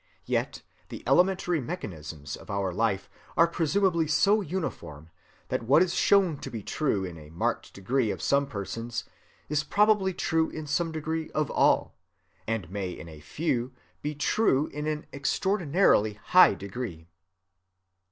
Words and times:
Yet 0.25 0.63
the 0.89 1.03
elementary 1.05 1.61
mechanisms 1.61 2.35
of 2.35 2.49
our 2.49 2.73
life 2.73 3.07
are 3.37 3.45
presumably 3.45 4.07
so 4.07 4.41
uniform 4.41 5.11
that 5.49 5.61
what 5.61 5.83
is 5.83 5.93
shown 5.93 6.39
to 6.39 6.49
be 6.49 6.63
true 6.63 7.05
in 7.05 7.19
a 7.19 7.29
marked 7.29 7.71
degree 7.75 8.09
of 8.09 8.19
some 8.19 8.47
persons 8.47 9.03
is 9.47 9.63
probably 9.63 10.11
true 10.15 10.49
in 10.49 10.65
some 10.65 10.91
degree 10.91 11.29
of 11.35 11.51
all, 11.51 11.93
and 12.47 12.67
may 12.71 12.89
in 12.89 13.07
a 13.07 13.19
few 13.19 13.73
be 14.01 14.15
true 14.15 14.65
in 14.73 14.87
an 14.87 15.05
extraordinarily 15.13 16.13
high 16.15 16.55
degree. 16.55 17.07